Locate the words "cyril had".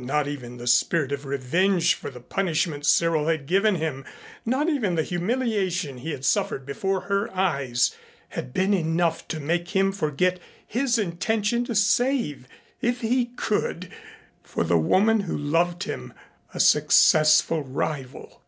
2.86-3.44